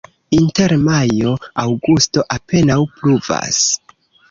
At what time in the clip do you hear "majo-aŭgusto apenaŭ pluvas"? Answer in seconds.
0.87-3.63